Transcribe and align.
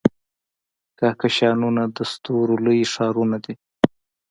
کهکشانونه 0.99 1.83
د 1.95 1.97
ستورو 2.11 2.55
لوی 2.65 2.79
ښارونه 2.93 3.37
دي. 3.43 3.53